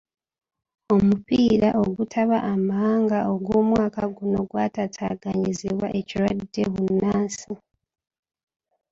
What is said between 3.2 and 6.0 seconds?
ogw'omwaka guno gwataataaganyizibwa